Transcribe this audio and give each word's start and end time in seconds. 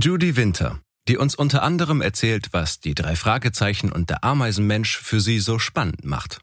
Judy 0.00 0.36
Winter, 0.36 0.78
die 1.08 1.16
uns 1.16 1.34
unter 1.34 1.64
anderem 1.64 2.00
erzählt, 2.00 2.50
was 2.52 2.78
die 2.78 2.94
drei 2.94 3.16
Fragezeichen 3.16 3.90
und 3.90 4.10
der 4.10 4.22
Ameisenmensch 4.22 4.96
für 4.96 5.18
sie 5.18 5.40
so 5.40 5.58
spannend 5.58 6.04
macht. 6.04 6.38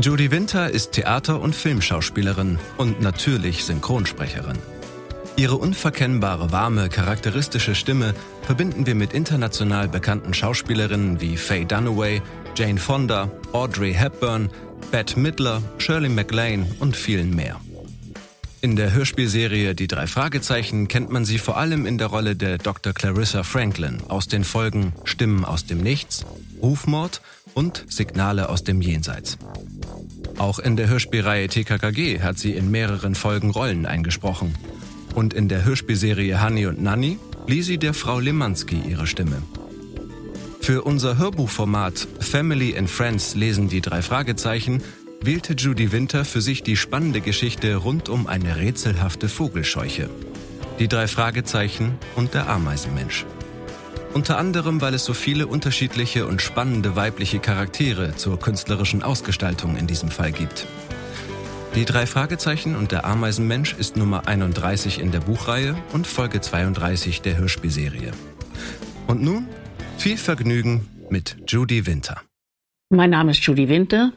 Judy 0.00 0.30
Winter 0.30 0.70
ist 0.70 0.92
Theater- 0.92 1.40
und 1.40 1.52
Filmschauspielerin 1.52 2.60
und 2.76 3.00
natürlich 3.00 3.64
Synchronsprecherin. 3.64 4.58
Ihre 5.34 5.56
unverkennbare, 5.56 6.52
warme, 6.52 6.88
charakteristische 6.88 7.74
Stimme 7.74 8.14
verbinden 8.42 8.86
wir 8.86 8.94
mit 8.94 9.14
international 9.14 9.88
bekannten 9.88 10.32
Schauspielerinnen 10.32 11.20
wie 11.20 11.36
Faye 11.36 11.64
Dunaway, 11.64 12.22
Jane 12.54 12.78
Fonda, 12.78 13.32
Audrey 13.52 13.94
Hepburn, 13.94 14.48
Bette 14.92 15.18
Midler, 15.18 15.60
Shirley 15.78 16.08
MacLaine 16.08 16.72
und 16.78 16.96
vielen 16.96 17.34
mehr. 17.34 17.60
In 18.64 18.76
der 18.76 18.94
Hörspielserie 18.94 19.74
Die 19.74 19.88
drei 19.88 20.06
Fragezeichen 20.06 20.88
kennt 20.88 21.10
man 21.10 21.26
sie 21.26 21.36
vor 21.36 21.58
allem 21.58 21.84
in 21.84 21.98
der 21.98 22.06
Rolle 22.06 22.34
der 22.34 22.56
Dr. 22.56 22.94
Clarissa 22.94 23.42
Franklin 23.42 23.98
aus 24.08 24.26
den 24.26 24.42
Folgen 24.42 24.94
Stimmen 25.04 25.44
aus 25.44 25.66
dem 25.66 25.82
Nichts, 25.82 26.24
Rufmord 26.62 27.20
und 27.52 27.84
Signale 27.90 28.48
aus 28.48 28.64
dem 28.64 28.80
Jenseits. 28.80 29.36
Auch 30.38 30.58
in 30.58 30.76
der 30.76 30.88
Hörspielreihe 30.88 31.48
TKKG 31.48 32.22
hat 32.22 32.38
sie 32.38 32.52
in 32.52 32.70
mehreren 32.70 33.14
Folgen 33.14 33.50
Rollen 33.50 33.84
eingesprochen. 33.84 34.54
Und 35.14 35.34
in 35.34 35.50
der 35.50 35.66
Hörspielserie 35.66 36.42
Honey 36.42 36.64
und 36.64 36.82
Nanny 36.82 37.18
lieh 37.46 37.60
sie 37.60 37.76
der 37.76 37.92
Frau 37.92 38.18
Lemanski 38.18 38.80
ihre 38.88 39.06
Stimme. 39.06 39.42
Für 40.62 40.84
unser 40.84 41.18
Hörbuchformat 41.18 42.08
Family 42.18 42.78
and 42.78 42.88
Friends 42.88 43.34
lesen 43.34 43.68
die 43.68 43.82
drei 43.82 44.00
Fragezeichen 44.00 44.82
wählte 45.26 45.54
Judy 45.54 45.92
Winter 45.92 46.24
für 46.24 46.40
sich 46.40 46.62
die 46.62 46.76
spannende 46.76 47.20
Geschichte 47.20 47.76
rund 47.76 48.08
um 48.08 48.26
eine 48.26 48.56
rätselhafte 48.56 49.28
Vogelscheuche. 49.28 50.10
Die 50.78 50.88
drei 50.88 51.06
Fragezeichen 51.06 51.98
und 52.16 52.34
der 52.34 52.48
Ameisenmensch. 52.48 53.24
Unter 54.12 54.38
anderem, 54.38 54.80
weil 54.80 54.94
es 54.94 55.04
so 55.04 55.14
viele 55.14 55.46
unterschiedliche 55.46 56.26
und 56.26 56.42
spannende 56.42 56.94
weibliche 56.94 57.38
Charaktere 57.38 58.14
zur 58.16 58.38
künstlerischen 58.38 59.02
Ausgestaltung 59.02 59.76
in 59.76 59.86
diesem 59.86 60.10
Fall 60.10 60.32
gibt. 60.32 60.66
Die 61.74 61.84
drei 61.84 62.06
Fragezeichen 62.06 62.76
und 62.76 62.92
der 62.92 63.04
Ameisenmensch 63.04 63.74
ist 63.74 63.96
Nummer 63.96 64.28
31 64.28 65.00
in 65.00 65.10
der 65.10 65.20
Buchreihe 65.20 65.76
und 65.92 66.06
Folge 66.06 66.40
32 66.40 67.22
der 67.22 67.36
Hörspielserie. 67.36 68.12
Und 69.06 69.22
nun 69.22 69.48
viel 69.98 70.16
Vergnügen 70.16 70.88
mit 71.10 71.36
Judy 71.48 71.86
Winter. 71.86 72.22
Mein 72.90 73.10
Name 73.10 73.32
ist 73.32 73.42
Judy 73.44 73.68
Winter. 73.68 74.12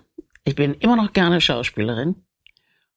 Ich 0.48 0.56
bin 0.56 0.76
immer 0.76 0.96
noch 0.96 1.12
gerne 1.12 1.42
Schauspielerin. 1.42 2.26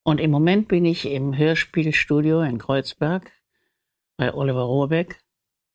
Und 0.04 0.20
im 0.20 0.30
Moment 0.30 0.68
bin 0.68 0.84
ich 0.84 1.04
im 1.06 1.36
Hörspielstudio 1.36 2.42
in 2.42 2.58
Kreuzberg 2.58 3.32
bei 4.16 4.32
Oliver 4.32 4.62
Rohrbeck. 4.62 5.20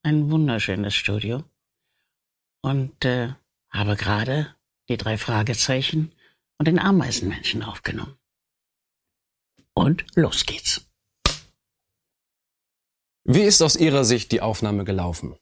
Ein 0.02 0.32
wunderschönes 0.32 0.96
Studio. 0.96 1.44
Und 2.62 3.04
äh, 3.04 3.34
habe 3.72 3.98
gerade 3.98 4.56
die 4.88 4.96
drei 4.96 5.18
Fragezeichen 5.18 6.16
und 6.58 6.70
den 6.70 6.80
Ameisenmenschen 6.80 7.62
aufgenommen. 7.62 8.18
Und 9.74 10.06
los 10.16 10.46
geht's. 10.46 10.90
Wie 13.26 13.42
ist 13.42 13.62
aus 13.62 13.76
Ihrer 13.76 14.06
Sicht 14.06 14.32
die 14.32 14.40
Aufnahme 14.40 14.86
gelaufen? 14.86 15.36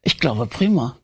Ich 0.00 0.18
glaube 0.18 0.46
prima. 0.46 0.98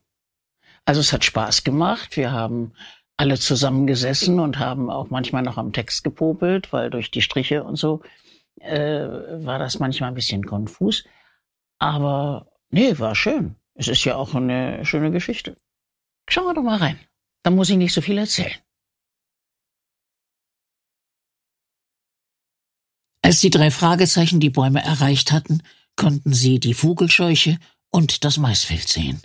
Also 0.87 1.03
es 1.03 1.13
hat 1.13 1.25
Spaß 1.25 1.63
gemacht. 1.63 2.17
Wir 2.17 2.33
haben 2.33 2.73
alle 3.17 3.39
zusammengesessen 3.39 4.41
und 4.41 4.59
haben 4.59 4.91
auch 4.91 5.11
manchmal 5.11 5.43
noch 5.43 5.57
am 5.57 5.73
Text 5.73 6.05
gepopelt, 6.05 6.73
weil 6.73 6.91
durch 6.91 7.11
die 7.11 7.23
Striche 7.23 7.65
und 7.65 7.77
so 7.77 8.03
äh, 8.61 9.07
war 9.45 9.59
das 9.59 9.79
manchmal 9.79 10.11
ein 10.11 10.15
bisschen 10.15 10.45
konfus. 10.45 11.05
Aber 11.79 12.51
nee, 12.71 12.99
war 12.99 13.15
schön. 13.15 13.57
Es 13.75 13.89
ist 13.89 14.05
ja 14.05 14.17
auch 14.17 14.35
eine 14.35 14.85
schöne 14.85 15.11
Geschichte. 15.11 15.57
Schauen 16.29 16.47
wir 16.47 16.55
doch 16.55 16.63
mal 16.63 16.79
rein. 16.79 16.99
Da 17.43 17.51
muss 17.51 17.71
ich 17.71 17.77
nicht 17.77 17.93
so 17.93 18.01
viel 18.01 18.19
erzählen. 18.19 18.59
Als 23.23 23.41
die 23.41 23.51
drei 23.51 23.71
Fragezeichen 23.71 24.41
die 24.41 24.51
Bäume 24.51 24.83
erreicht 24.83 25.33
hatten, 25.33 25.63
konnten 25.97 26.33
sie 26.33 26.61
die 26.61 26.75
Vogelscheuche 26.75 27.59
und 27.91 28.25
das 28.25 28.39
Maisfeld 28.39 28.89
sehen. 28.89 29.21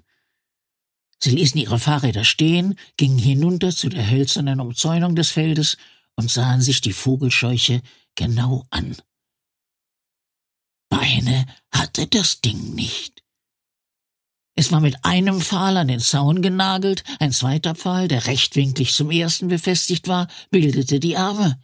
Sie 1.23 1.31
ließen 1.31 1.59
ihre 1.59 1.79
Fahrräder 1.79 2.23
stehen, 2.23 2.77
gingen 2.97 3.19
hinunter 3.19 3.71
zu 3.71 3.89
der 3.89 4.09
hölzernen 4.09 4.59
Umzäunung 4.59 5.15
des 5.15 5.29
Feldes 5.29 5.77
und 6.15 6.31
sahen 6.31 6.61
sich 6.61 6.81
die 6.81 6.93
Vogelscheuche 6.93 7.81
genau 8.15 8.65
an. 8.71 8.97
Beine 10.89 11.45
hatte 11.71 12.07
das 12.07 12.41
Ding 12.41 12.73
nicht. 12.73 13.23
Es 14.55 14.71
war 14.71 14.81
mit 14.81 15.05
einem 15.05 15.39
Pfahl 15.41 15.77
an 15.77 15.87
den 15.87 15.99
Zaun 15.99 16.41
genagelt, 16.41 17.03
ein 17.19 17.31
zweiter 17.31 17.75
Pfahl, 17.75 18.07
der 18.07 18.27
rechtwinklig 18.27 18.93
zum 18.93 19.09
ersten 19.09 19.47
befestigt 19.47 20.07
war, 20.07 20.27
bildete 20.49 20.99
die 20.99 21.17
Arme. 21.17 21.61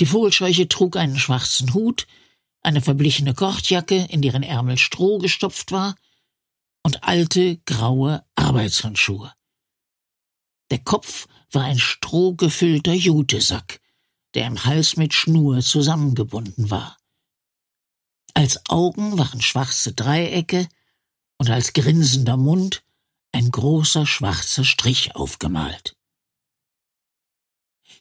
Die 0.00 0.06
Vogelscheuche 0.06 0.68
trug 0.68 0.96
einen 0.96 1.18
schwarzen 1.18 1.72
Hut, 1.72 2.06
eine 2.62 2.80
verblichene 2.80 3.32
Kordjacke, 3.32 4.06
in 4.10 4.22
deren 4.22 4.42
Ärmel 4.42 4.76
Stroh 4.76 5.18
gestopft 5.18 5.70
war, 5.70 5.94
und 6.86 7.02
alte, 7.02 7.56
graue 7.66 8.24
Arbeitshandschuhe. 8.36 9.34
Der 10.70 10.78
Kopf 10.78 11.26
war 11.50 11.64
ein 11.64 11.80
strohgefüllter 11.80 12.92
Jutesack, 12.92 13.80
der 14.34 14.46
im 14.46 14.64
Hals 14.64 14.96
mit 14.96 15.12
Schnur 15.12 15.62
zusammengebunden 15.62 16.70
war. 16.70 16.96
Als 18.34 18.64
Augen 18.68 19.18
waren 19.18 19.42
schwarze 19.42 19.94
Dreiecke 19.94 20.68
und 21.38 21.50
als 21.50 21.72
grinsender 21.72 22.36
Mund 22.36 22.84
ein 23.32 23.50
großer 23.50 24.06
schwarzer 24.06 24.62
Strich 24.62 25.16
aufgemalt. 25.16 25.96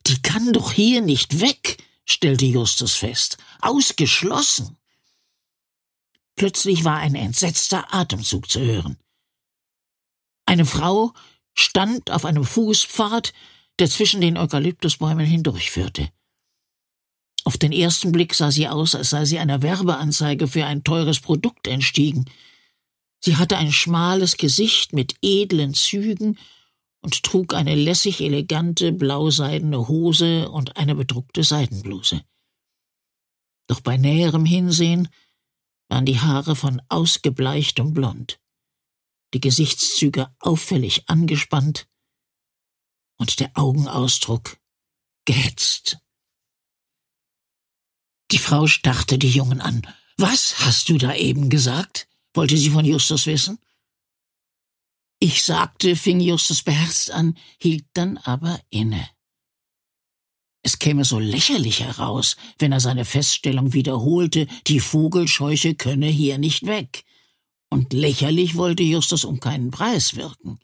Die 0.06 0.22
kann 0.22 0.54
doch 0.54 0.72
hier 0.72 1.02
nicht 1.02 1.40
weg, 1.42 1.84
stellte 2.06 2.46
Justus 2.46 2.94
fest. 2.94 3.38
Ausgeschlossen. 3.62 4.78
Plötzlich 6.36 6.84
war 6.84 6.98
ein 6.98 7.16
entsetzter 7.16 7.94
Atemzug 7.94 8.50
zu 8.50 8.60
hören. 8.60 8.98
Eine 10.46 10.66
Frau 10.66 11.14
stand 11.54 12.12
auf 12.12 12.26
einem 12.26 12.44
Fußpfad, 12.44 13.34
der 13.80 13.90
zwischen 13.90 14.22
den 14.22 14.38
Eukalyptusbäumen 14.38 15.26
hindurchführte. 15.26 16.10
Auf 17.46 17.58
den 17.58 17.72
ersten 17.72 18.12
Blick 18.12 18.34
sah 18.34 18.52
sie 18.52 18.68
aus, 18.68 18.96
als 18.96 19.12
sei 19.12 19.26
sie 19.26 19.40
einer 19.40 19.62
Werbeanzeige 19.62 20.48
für 20.48 20.66
ein 20.66 20.84
teures 20.84 21.20
Produkt 21.20 21.68
entstiegen. 21.68 22.26
Sie 23.24 23.38
hatte 23.38 23.58
ein 23.58 23.72
schmales 23.72 24.38
Gesicht 24.38 24.94
mit 24.94 25.16
edlen 25.22 25.74
Zügen 25.74 26.38
und 27.02 27.24
trug 27.24 27.54
eine 27.54 27.76
lässig 27.76 28.22
elegante 28.22 28.92
blauseidene 28.92 29.88
Hose 29.88 30.50
und 30.50 30.76
eine 30.78 30.96
bedruckte 30.96 31.44
Seidenbluse. 31.44 32.24
Doch 33.68 33.80
bei 33.82 33.98
näherem 33.98 34.46
Hinsehen 34.46 35.08
waren 35.88 36.06
die 36.06 36.20
Haare 36.20 36.56
von 36.56 36.82
ausgebleichtem 36.90 37.94
Blond, 37.94 38.40
die 39.34 39.40
Gesichtszüge 39.40 40.34
auffällig 40.40 41.10
angespannt 41.10 41.88
und 43.18 43.40
der 43.40 43.52
Augenausdruck 43.56 44.58
gehetzt. 45.26 46.00
Die 48.32 48.40
Frau 48.40 48.68
starrte 48.68 49.18
die 49.18 49.30
Jungen 49.30 49.62
an. 49.62 49.88
Was 50.18 50.66
hast 50.66 50.90
du 50.90 50.98
da 50.98 51.14
eben 51.16 51.50
gesagt? 51.50 52.08
wollte 52.34 52.58
sie 52.58 52.70
von 52.70 52.84
Justus 52.84 53.28
wissen. 53.28 53.60
Ich 55.20 55.44
sagte, 55.44 55.96
fing 55.96 56.20
Justus 56.20 56.64
beherzt 56.64 57.12
an, 57.12 57.38
hielt 57.58 57.86
dann 57.94 58.18
aber 58.18 58.60
inne. 58.70 59.10
Es 60.66 60.80
käme 60.80 61.06
so 61.06 61.20
lächerlich 61.20 61.82
heraus, 61.82 62.38
wenn 62.58 62.72
er 62.72 62.80
seine 62.80 63.06
Feststellung 63.06 63.74
wiederholte, 63.74 64.48
die 64.66 64.80
Vogelscheuche 64.80 65.76
könne 65.76 66.08
hier 66.08 66.40
nicht 66.40 66.66
weg. 66.66 67.04
Und 67.70 67.94
lächerlich 67.94 68.56
wollte 68.56 68.82
Justus 68.82 69.26
um 69.26 69.40
keinen 69.40 69.70
Preis 69.70 70.16
wirken. 70.16 70.58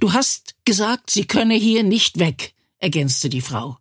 Du 0.00 0.12
hast 0.12 0.56
gesagt, 0.64 1.08
sie 1.10 1.24
könne 1.24 1.54
hier 1.54 1.84
nicht 1.84 2.18
weg, 2.18 2.56
ergänzte 2.78 3.28
die 3.28 3.42
Frau. 3.42 3.78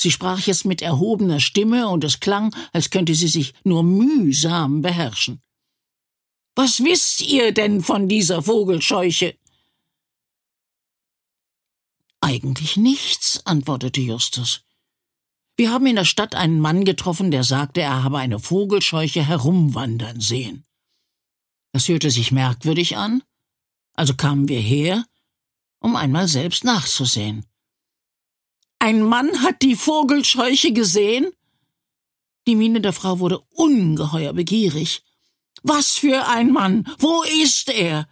Sie 0.00 0.12
sprach 0.12 0.46
jetzt 0.46 0.64
mit 0.64 0.80
erhobener 0.80 1.40
Stimme, 1.40 1.88
und 1.88 2.04
es 2.04 2.20
klang, 2.20 2.54
als 2.72 2.90
könnte 2.90 3.16
sie 3.16 3.26
sich 3.26 3.54
nur 3.64 3.82
mühsam 3.82 4.82
beherrschen. 4.82 5.42
Was 6.54 6.84
wisst 6.84 7.22
ihr 7.22 7.50
denn 7.50 7.82
von 7.82 8.08
dieser 8.08 8.40
Vogelscheuche? 8.40 9.34
Eigentlich 12.28 12.76
nichts, 12.76 13.40
antwortete 13.46 14.02
Justus. 14.02 14.60
Wir 15.56 15.70
haben 15.70 15.86
in 15.86 15.96
der 15.96 16.04
Stadt 16.04 16.34
einen 16.34 16.60
Mann 16.60 16.84
getroffen, 16.84 17.30
der 17.30 17.42
sagte, 17.42 17.80
er 17.80 18.04
habe 18.04 18.18
eine 18.18 18.38
Vogelscheuche 18.38 19.26
herumwandern 19.26 20.20
sehen. 20.20 20.66
Das 21.72 21.88
hörte 21.88 22.10
sich 22.10 22.30
merkwürdig 22.30 22.98
an, 22.98 23.22
also 23.94 24.14
kamen 24.14 24.46
wir 24.46 24.60
her, 24.60 25.06
um 25.78 25.96
einmal 25.96 26.28
selbst 26.28 26.64
nachzusehen. 26.64 27.46
Ein 28.78 29.00
Mann 29.00 29.42
hat 29.42 29.62
die 29.62 29.74
Vogelscheuche 29.74 30.74
gesehen? 30.74 31.32
Die 32.46 32.56
Miene 32.56 32.82
der 32.82 32.92
Frau 32.92 33.20
wurde 33.20 33.38
ungeheuer 33.54 34.34
begierig. 34.34 35.02
Was 35.62 35.92
für 35.96 36.28
ein 36.28 36.52
Mann! 36.52 36.86
Wo 36.98 37.22
ist 37.22 37.70
er? 37.70 38.06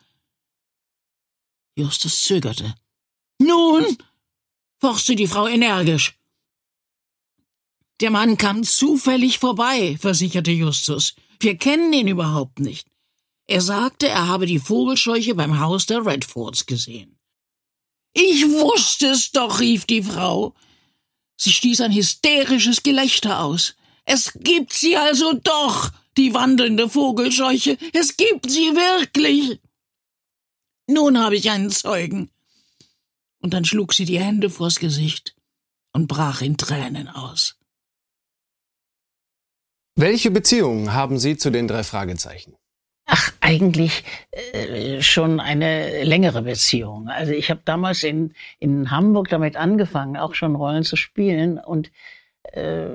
Justus 1.75 2.23
zögerte. 2.23 2.75
Nun, 3.39 3.85
forschte 4.79 5.17
die 5.17 5.27
Frau 5.27 5.47
energisch. 5.47 6.19
Der 8.01 8.11
Mann 8.11 8.37
kam 8.37 8.63
zufällig 8.63 9.39
vorbei, 9.39 9.97
versicherte 9.99 10.51
Justus. 10.51 11.15
Wir 11.41 11.57
kennen 11.57 11.93
ihn 11.93 12.09
überhaupt 12.09 12.61
nicht. 12.61 12.87
Er 13.47 13.61
sagte, 13.61 14.09
er 14.09 14.27
habe 14.27 14.47
die 14.47 14.59
Vogelscheuche 14.59 15.35
beim 15.35 15.61
Haus 15.61 15.87
der 15.87 16.05
Redfords 16.05 16.67
gesehen. 16.67 17.19
Ich 18.13 18.49
wusste 18.49 19.09
es 19.09 19.31
doch, 19.31 19.61
rief 19.61 19.85
die 19.85 20.03
Frau. 20.03 20.55
Sie 21.37 21.53
stieß 21.53 21.83
ein 21.83 21.93
hysterisches 21.93 22.83
Gelächter 22.83 23.41
aus. 23.41 23.77
Es 24.05 24.33
gibt 24.35 24.73
sie 24.73 24.97
also 24.97 25.35
doch, 25.35 25.91
die 26.17 26.33
wandelnde 26.33 26.89
Vogelscheuche. 26.89 27.77
Es 27.93 28.17
gibt 28.17 28.51
sie 28.51 28.75
wirklich. 28.75 29.61
Nun 30.87 31.19
habe 31.19 31.37
ich 31.37 31.51
einen 31.51 31.71
Zeugen. 31.71 32.31
Und 33.41 33.55
dann 33.55 33.65
schlug 33.65 33.93
sie 33.93 34.05
die 34.05 34.19
Hände 34.19 34.51
vors 34.51 34.79
Gesicht 34.79 35.37
und 35.93 36.09
brach 36.09 36.43
in 36.43 36.57
Tränen 36.57 37.09
aus. 37.09 37.59
Welche 39.99 40.31
Beziehungen 40.31 40.93
haben 40.93 41.19
Sie 41.19 41.39
zu 41.39 41.51
den 41.51 41.69
drei 41.69 41.83
Fragezeichen? 41.83 42.55
Ach, 43.07 43.33
eigentlich 43.41 44.05
äh, 44.53 45.01
schon 45.01 45.41
eine 45.41 46.03
längere 46.03 46.43
Beziehung. 46.43 47.09
Also 47.09 47.33
ich 47.33 47.51
habe 47.51 47.63
damals 47.65 48.03
in, 48.03 48.35
in 48.59 48.91
Hamburg 48.91 49.29
damit 49.29 49.57
angefangen, 49.57 50.17
auch 50.17 50.35
schon 50.35 50.55
Rollen 50.55 50.83
zu 50.83 50.97
spielen 50.97 51.59
und 51.59 51.91
äh, 52.53 52.89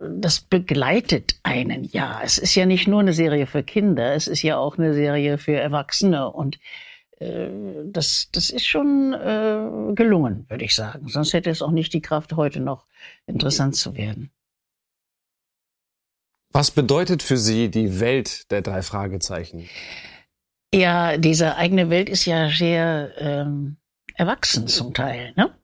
das 0.00 0.40
begleitet 0.40 1.38
einen 1.42 1.84
ja. 1.84 2.20
Es 2.24 2.38
ist 2.38 2.54
ja 2.54 2.66
nicht 2.66 2.88
nur 2.88 3.00
eine 3.00 3.12
Serie 3.12 3.46
für 3.46 3.62
Kinder, 3.62 4.14
es 4.14 4.26
ist 4.26 4.42
ja 4.42 4.56
auch 4.56 4.78
eine 4.78 4.94
Serie 4.94 5.38
für 5.38 5.56
Erwachsene 5.56 6.30
und 6.30 6.56
äh, 6.56 6.87
das, 7.20 8.28
das 8.32 8.50
ist 8.50 8.66
schon 8.66 9.12
äh, 9.12 9.94
gelungen, 9.94 10.46
würde 10.48 10.64
ich 10.64 10.74
sagen. 10.74 11.08
Sonst 11.08 11.32
hätte 11.32 11.50
es 11.50 11.62
auch 11.62 11.72
nicht 11.72 11.92
die 11.92 12.00
Kraft, 12.00 12.34
heute 12.34 12.60
noch 12.60 12.86
interessant 13.26 13.76
zu 13.76 13.96
werden. 13.96 14.30
Was 16.52 16.70
bedeutet 16.70 17.22
für 17.22 17.36
Sie 17.36 17.70
die 17.70 18.00
Welt 18.00 18.50
der 18.50 18.62
drei 18.62 18.82
Fragezeichen? 18.82 19.68
Ja, 20.72 21.16
diese 21.16 21.56
eigene 21.56 21.90
Welt 21.90 22.08
ist 22.08 22.24
ja 22.24 22.50
sehr 22.50 23.12
ähm, 23.18 23.76
erwachsen 24.14 24.66
zum 24.68 24.94
Teil. 24.94 25.32
Ne? 25.36 25.54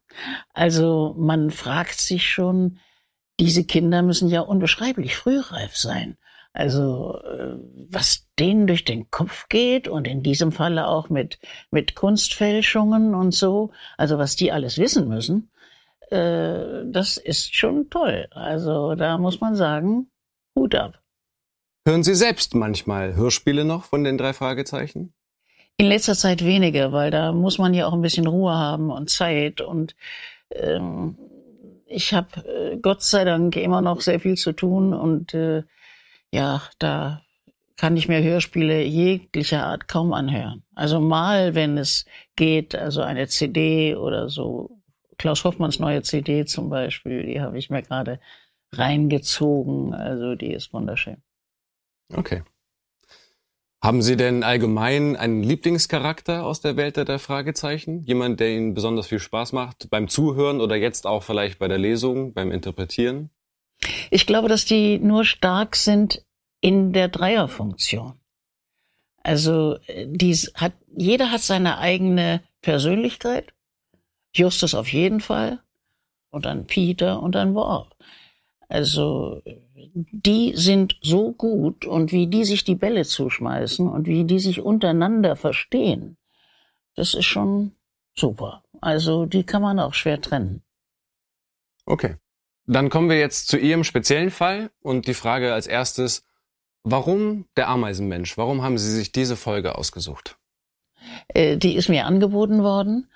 Also 0.52 1.14
man 1.18 1.50
fragt 1.50 2.00
sich 2.00 2.28
schon, 2.28 2.78
diese 3.40 3.64
Kinder 3.64 4.02
müssen 4.02 4.28
ja 4.28 4.40
unbeschreiblich 4.40 5.16
frühreif 5.16 5.76
sein. 5.76 6.16
Also 6.54 7.20
äh, 7.24 7.56
was 7.90 8.28
denen 8.38 8.68
durch 8.68 8.84
den 8.84 9.10
Kopf 9.10 9.48
geht 9.48 9.88
und 9.88 10.06
in 10.06 10.22
diesem 10.22 10.52
Falle 10.52 10.86
auch 10.86 11.10
mit, 11.10 11.40
mit 11.72 11.96
Kunstfälschungen 11.96 13.14
und 13.14 13.34
so, 13.34 13.72
also 13.98 14.18
was 14.18 14.36
die 14.36 14.52
alles 14.52 14.78
wissen 14.78 15.08
müssen, 15.08 15.50
äh, 16.10 16.84
das 16.86 17.16
ist 17.16 17.56
schon 17.56 17.90
toll. 17.90 18.28
Also 18.30 18.94
da 18.94 19.18
muss 19.18 19.40
man 19.40 19.56
sagen, 19.56 20.10
Hut 20.54 20.76
ab. 20.76 21.02
Hören 21.86 22.04
Sie 22.04 22.14
selbst 22.14 22.54
manchmal 22.54 23.16
Hörspiele 23.16 23.64
noch 23.64 23.84
von 23.84 24.04
den 24.04 24.16
drei 24.16 24.32
Fragezeichen? 24.32 25.12
In 25.76 25.86
letzter 25.86 26.14
Zeit 26.14 26.44
weniger, 26.44 26.92
weil 26.92 27.10
da 27.10 27.32
muss 27.32 27.58
man 27.58 27.74
ja 27.74 27.86
auch 27.86 27.92
ein 27.94 28.00
bisschen 28.00 28.28
Ruhe 28.28 28.54
haben 28.54 28.92
und 28.92 29.10
Zeit. 29.10 29.60
Und 29.60 29.96
ähm, 30.50 31.18
ich 31.86 32.14
habe 32.14 32.46
äh, 32.46 32.76
Gott 32.76 33.02
sei 33.02 33.24
Dank 33.24 33.56
immer 33.56 33.82
noch 33.82 34.00
sehr 34.00 34.20
viel 34.20 34.36
zu 34.36 34.52
tun 34.52 34.94
und 34.94 35.34
äh, 35.34 35.64
ja, 36.34 36.62
da 36.78 37.22
kann 37.76 37.96
ich 37.96 38.08
mir 38.08 38.22
Hörspiele 38.22 38.82
jeglicher 38.82 39.64
Art 39.64 39.86
kaum 39.88 40.12
anhören. 40.12 40.64
Also 40.74 41.00
mal, 41.00 41.54
wenn 41.54 41.78
es 41.78 42.06
geht, 42.34 42.74
also 42.74 43.02
eine 43.02 43.28
CD 43.28 43.94
oder 43.94 44.28
so. 44.28 44.82
Klaus 45.16 45.44
Hoffmanns 45.44 45.78
neue 45.78 46.02
CD 46.02 46.44
zum 46.44 46.70
Beispiel, 46.70 47.24
die 47.24 47.40
habe 47.40 47.56
ich 47.56 47.70
mir 47.70 47.82
gerade 47.82 48.20
reingezogen. 48.72 49.94
Also 49.94 50.34
die 50.34 50.52
ist 50.52 50.72
wunderschön. 50.72 51.22
Okay. 52.12 52.42
Haben 53.80 54.02
Sie 54.02 54.16
denn 54.16 54.42
allgemein 54.42 55.14
einen 55.14 55.42
Lieblingscharakter 55.42 56.44
aus 56.44 56.60
der 56.60 56.76
Welt 56.76 56.96
der 56.96 57.18
Fragezeichen? 57.20 58.02
Jemand, 58.04 58.40
der 58.40 58.50
Ihnen 58.50 58.74
besonders 58.74 59.06
viel 59.06 59.20
Spaß 59.20 59.52
macht 59.52 59.88
beim 59.90 60.08
Zuhören 60.08 60.60
oder 60.60 60.74
jetzt 60.74 61.06
auch 61.06 61.22
vielleicht 61.22 61.60
bei 61.60 61.68
der 61.68 61.78
Lesung, 61.78 62.32
beim 62.32 62.50
Interpretieren? 62.50 63.30
Ich 64.10 64.26
glaube, 64.26 64.48
dass 64.48 64.64
die 64.64 64.98
nur 64.98 65.24
stark 65.24 65.76
sind 65.76 66.24
in 66.60 66.92
der 66.92 67.08
Dreierfunktion. 67.08 68.14
Also 69.22 69.78
dies 70.06 70.52
hat, 70.54 70.72
jeder 70.96 71.30
hat 71.30 71.40
seine 71.40 71.78
eigene 71.78 72.42
Persönlichkeit. 72.60 73.52
Justus 74.34 74.74
auf 74.74 74.92
jeden 74.92 75.20
Fall. 75.20 75.60
Und 76.30 76.46
dann 76.46 76.66
Peter 76.66 77.22
und 77.22 77.34
dann 77.34 77.54
Bob. 77.54 77.94
Also 78.68 79.42
die 79.94 80.54
sind 80.56 80.98
so 81.02 81.32
gut 81.32 81.84
und 81.86 82.12
wie 82.12 82.26
die 82.26 82.44
sich 82.44 82.64
die 82.64 82.74
Bälle 82.74 83.04
zuschmeißen 83.04 83.88
und 83.88 84.06
wie 84.06 84.24
die 84.24 84.40
sich 84.40 84.60
untereinander 84.60 85.36
verstehen, 85.36 86.16
das 86.96 87.14
ist 87.14 87.26
schon 87.26 87.72
super. 88.16 88.64
Also 88.80 89.26
die 89.26 89.44
kann 89.44 89.62
man 89.62 89.78
auch 89.78 89.94
schwer 89.94 90.20
trennen. 90.20 90.62
Okay. 91.86 92.16
Dann 92.66 92.88
kommen 92.88 93.10
wir 93.10 93.18
jetzt 93.18 93.48
zu 93.48 93.58
Ihrem 93.58 93.84
speziellen 93.84 94.30
Fall 94.30 94.70
und 94.80 95.06
die 95.06 95.14
Frage 95.14 95.52
als 95.52 95.66
erstes, 95.66 96.26
warum 96.82 97.46
der 97.56 97.68
Ameisenmensch? 97.68 98.38
Warum 98.38 98.62
haben 98.62 98.78
Sie 98.78 98.90
sich 98.90 99.12
diese 99.12 99.36
Folge 99.36 99.76
ausgesucht? 99.76 100.38
Äh, 101.28 101.56
die 101.56 101.74
ist 101.74 101.88
mir 101.88 102.06
angeboten 102.06 102.62
worden 102.62 103.10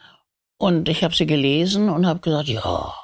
und 0.58 0.88
ich 0.88 1.04
habe 1.04 1.14
sie 1.14 1.26
gelesen 1.26 1.88
und 1.88 2.06
habe 2.06 2.20
gesagt, 2.20 2.48
ja, 2.48 2.94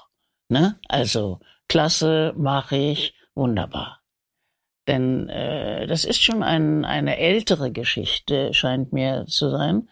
ne, 0.48 0.78
also 0.88 1.40
klasse, 1.68 2.34
mache 2.36 2.76
ich, 2.76 3.14
wunderbar. 3.34 4.02
Denn 4.86 5.28
äh, 5.30 5.86
das 5.86 6.04
ist 6.04 6.22
schon 6.22 6.42
ein, 6.42 6.84
eine 6.84 7.16
ältere 7.16 7.72
Geschichte, 7.72 8.52
scheint 8.52 8.92
mir 8.92 9.24
zu 9.26 9.50
sein. 9.50 9.88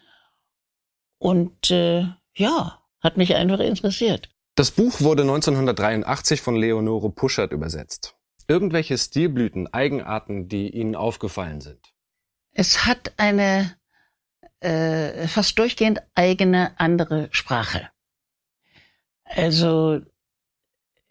Und 1.17 1.71
äh, 1.71 2.05
ja, 2.35 2.79
hat 3.01 3.17
mich 3.17 3.35
einfach 3.35 3.59
interessiert. 3.59 4.29
Das 4.55 4.69
Buch 4.69 5.01
wurde 5.01 5.23
1983 5.23 6.41
von 6.41 6.55
Leonore 6.55 7.09
Puschert 7.09 7.51
übersetzt. 7.51 8.15
Irgendwelche 8.47 8.97
Stilblüten, 8.97 9.73
Eigenarten, 9.73 10.47
die 10.47 10.69
Ihnen 10.69 10.95
aufgefallen 10.95 11.61
sind? 11.61 11.93
Es 12.51 12.85
hat 12.85 13.13
eine 13.17 13.75
äh, 14.59 15.27
fast 15.27 15.57
durchgehend 15.57 16.01
eigene 16.13 16.79
andere 16.79 17.29
Sprache. 17.31 17.89
Also 19.23 20.01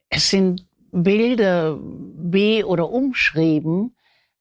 es 0.09 0.31
sind 0.31 0.67
Bilder 0.93 1.79
be- 1.81 2.65
oder 2.67 2.91
umschrieben, 2.91 3.97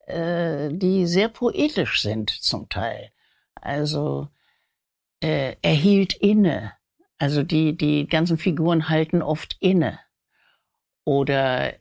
äh, 0.06 0.70
die 0.72 1.08
sehr 1.08 1.30
poetisch 1.30 2.02
sind 2.02 2.30
zum 2.30 2.70
Teil. 2.70 3.12
Also 3.56 4.28
äh, 5.22 5.56
er 5.62 5.74
hielt 5.74 6.14
inne. 6.14 6.74
Also 7.22 7.44
die, 7.44 7.78
die 7.78 8.08
ganzen 8.08 8.40
Figuren 8.40 8.90
halten 8.90 9.22
oft 9.22 9.56
inne. 9.60 10.00
Oder 11.06 11.76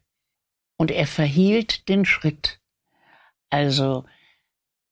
und 0.76 0.90
er 0.90 1.06
verhielt 1.06 1.88
den 1.88 2.04
Schritt. 2.04 2.60
Also 3.48 4.04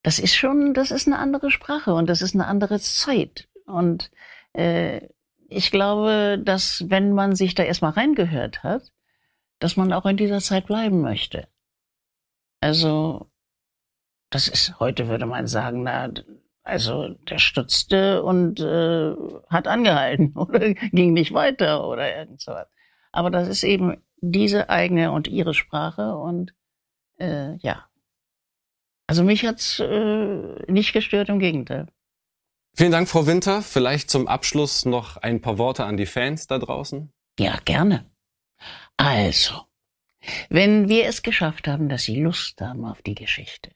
das 0.02 0.18
ist 0.18 0.34
schon, 0.34 0.72
das 0.72 0.90
ist 0.90 1.06
eine 1.06 1.18
andere 1.18 1.50
Sprache 1.50 1.92
und 1.92 2.08
das 2.08 2.22
ist 2.22 2.34
eine 2.34 2.46
andere 2.46 2.80
Zeit. 2.80 3.46
Und 3.66 4.10
äh, 4.54 5.08
ich 5.50 5.70
glaube, 5.70 6.40
dass 6.42 6.88
wenn 6.88 7.12
man 7.12 7.36
sich 7.36 7.54
da 7.54 7.62
erstmal 7.62 7.92
reingehört 7.92 8.62
hat, 8.62 8.90
dass 9.58 9.76
man 9.76 9.92
auch 9.92 10.06
in 10.06 10.16
dieser 10.16 10.40
Zeit 10.40 10.66
bleiben 10.66 11.02
möchte. 11.02 11.46
Also, 12.60 13.30
das 14.30 14.48
ist, 14.48 14.80
heute 14.80 15.08
würde 15.08 15.26
man 15.26 15.46
sagen, 15.46 15.82
na, 15.82 16.10
also 16.68 17.08
der 17.08 17.38
stutzte 17.38 18.22
und 18.22 18.60
äh, 18.60 19.14
hat 19.48 19.66
angehalten 19.66 20.32
oder 20.36 20.74
ging 20.74 21.12
nicht 21.12 21.32
weiter 21.32 21.86
oder 21.88 22.16
irgend 22.16 22.40
sowas. 22.40 22.68
Aber 23.10 23.30
das 23.30 23.48
ist 23.48 23.64
eben 23.64 24.02
diese 24.20 24.68
eigene 24.68 25.12
und 25.12 25.28
ihre 25.28 25.54
Sprache 25.54 26.16
und 26.16 26.54
äh, 27.18 27.56
ja. 27.58 27.86
Also 29.06 29.24
mich 29.24 29.46
hat's 29.46 29.80
äh, 29.80 30.70
nicht 30.70 30.92
gestört, 30.92 31.30
im 31.30 31.38
Gegenteil. 31.38 31.86
Vielen 32.74 32.92
Dank, 32.92 33.08
Frau 33.08 33.26
Winter. 33.26 33.62
Vielleicht 33.62 34.10
zum 34.10 34.28
Abschluss 34.28 34.84
noch 34.84 35.16
ein 35.16 35.40
paar 35.40 35.58
Worte 35.58 35.84
an 35.84 35.96
die 35.96 36.06
Fans 36.06 36.46
da 36.46 36.58
draußen. 36.58 37.10
Ja, 37.38 37.58
gerne. 37.64 38.10
Also, 38.96 39.62
wenn 40.50 40.88
wir 40.88 41.06
es 41.06 41.22
geschafft 41.22 41.66
haben, 41.66 41.88
dass 41.88 42.02
Sie 42.02 42.20
Lust 42.20 42.60
haben 42.60 42.84
auf 42.84 43.00
die 43.02 43.14
Geschichte, 43.14 43.70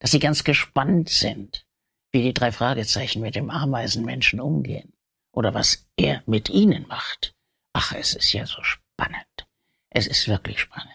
dass 0.00 0.10
Sie 0.10 0.18
ganz 0.18 0.42
gespannt 0.42 1.08
sind, 1.08 1.66
wie 2.12 2.22
die 2.22 2.34
drei 2.34 2.52
Fragezeichen 2.52 3.22
mit 3.22 3.34
dem 3.34 3.50
Ameisenmenschen 3.50 4.40
umgehen 4.40 4.92
oder 5.32 5.54
was 5.54 5.86
er 5.96 6.22
mit 6.26 6.50
ihnen 6.50 6.86
macht. 6.86 7.34
Ach, 7.72 7.92
es 7.92 8.14
ist 8.14 8.32
ja 8.32 8.46
so 8.46 8.62
spannend. 8.62 9.48
Es 9.90 10.06
ist 10.06 10.28
wirklich 10.28 10.60
spannend. 10.60 10.90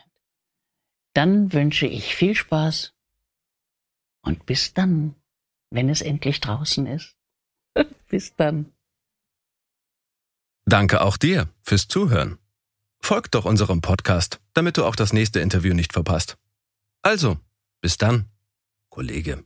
Dann 1.14 1.52
wünsche 1.52 1.88
ich 1.88 2.16
viel 2.16 2.36
Spaß 2.36 2.94
und 4.22 4.46
bis 4.46 4.74
dann, 4.74 5.16
wenn 5.72 5.90
es 5.90 6.02
endlich 6.02 6.40
draußen 6.40 6.86
ist. 6.86 7.16
bis 8.10 8.36
dann. 8.36 8.72
Danke 10.66 11.02
auch 11.02 11.18
dir 11.18 11.50
fürs 11.62 11.88
Zuhören. 11.88 12.38
Folgt 13.00 13.36
doch 13.36 13.46
unserem 13.46 13.82
Podcast, 13.82 14.40
damit 14.54 14.78
du 14.78 14.86
auch 14.86 14.96
das 14.96 15.14
nächste 15.14 15.40
Interview 15.40 15.74
nicht 15.74 15.94
verpasst. 15.94 16.38
Also, 17.02 17.38
bis 17.82 17.98
dann, 17.98 18.26
Kollege. 18.90 19.46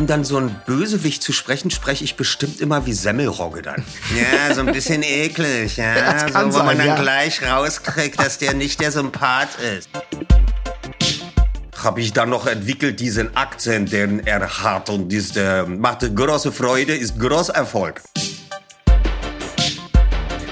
Um 0.00 0.06
dann 0.06 0.24
so 0.24 0.38
ein 0.38 0.56
Bösewicht 0.64 1.22
zu 1.22 1.30
sprechen, 1.30 1.70
spreche 1.70 2.04
ich 2.04 2.16
bestimmt 2.16 2.58
immer 2.62 2.86
wie 2.86 2.94
Semmelrogge 2.94 3.60
dann. 3.60 3.84
Ja, 4.18 4.54
so 4.54 4.62
ein 4.62 4.66
bisschen 4.72 5.02
eklig, 5.02 5.76
ja. 5.76 5.94
Das 5.94 6.32
kann 6.32 6.50
so, 6.50 6.58
wo 6.58 6.64
man 6.64 6.78
sein, 6.78 6.86
dann 6.86 6.96
ja. 6.96 7.02
gleich 7.02 7.42
rauskriegt, 7.42 8.18
dass 8.18 8.38
der 8.38 8.54
nicht 8.54 8.80
der 8.80 8.92
Sympath 8.92 9.60
ist. 9.60 9.90
Habe 11.84 12.00
ich 12.00 12.14
dann 12.14 12.30
noch 12.30 12.46
entwickelt 12.46 12.98
diesen 12.98 13.36
Akzent, 13.36 13.92
den 13.92 14.26
er 14.26 14.62
hat 14.62 14.88
und 14.88 15.12
das 15.12 15.36
äh, 15.36 15.64
macht 15.64 16.16
große 16.16 16.50
Freude, 16.50 16.96
ist 16.96 17.20
großer 17.20 17.54
Erfolg. 17.54 18.00